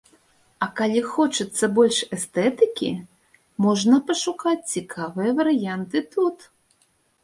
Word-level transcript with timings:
А 0.65 0.67
калі 0.79 1.01
хочацца 1.15 1.69
больш 1.81 1.99
эстэтыкі, 2.17 2.91
можна 3.69 4.03
пашукаць 4.11 4.59
цікавыя 4.75 5.31
варыянты 5.45 6.07
тут. 6.15 6.37